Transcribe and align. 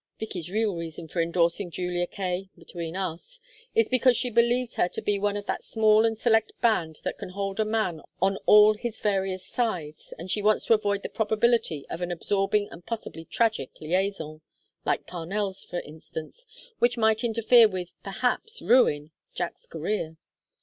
Vicky's 0.19 0.49
real 0.49 0.75
reason 0.75 1.07
for 1.07 1.21
indorsing 1.21 1.69
Julia 1.69 2.07
Kaye 2.07 2.49
between 2.57 2.95
us 2.95 3.39
is 3.75 3.87
because 3.87 4.17
she 4.17 4.31
believes 4.31 4.73
her 4.73 4.89
to 4.89 4.99
be 4.99 5.19
one 5.19 5.37
of 5.37 5.45
that 5.45 5.63
small 5.63 6.07
and 6.07 6.17
select 6.17 6.53
band 6.59 7.01
that 7.03 7.19
can 7.19 7.29
hold 7.29 7.59
a 7.59 7.65
man 7.65 8.01
on 8.19 8.37
all 8.47 8.73
his 8.73 8.99
various 8.99 9.45
sides, 9.45 10.11
and 10.17 10.31
she 10.31 10.41
wants 10.41 10.65
to 10.65 10.73
avoid 10.73 11.03
the 11.03 11.07
probability 11.09 11.85
of 11.87 12.01
an 12.01 12.09
absorbing 12.11 12.67
and 12.71 12.83
possibly 12.87 13.25
tragic 13.25 13.79
liaison 13.79 14.41
like 14.85 15.05
Parnell's, 15.05 15.63
for 15.63 15.79
instance 15.81 16.47
which 16.79 16.97
might 16.97 17.23
interfere 17.23 17.67
with, 17.69 17.93
perhaps 18.03 18.59
ruin, 18.59 19.11
Jack's 19.35 19.67
career. 19.67 20.17